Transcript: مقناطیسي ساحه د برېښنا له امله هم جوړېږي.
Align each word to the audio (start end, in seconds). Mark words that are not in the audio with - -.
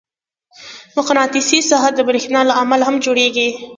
مقناطیسي 0.97 1.59
ساحه 1.69 1.89
د 1.93 1.99
برېښنا 2.07 2.41
له 2.49 2.53
امله 2.61 2.83
هم 2.89 2.95
جوړېږي. 3.05 3.47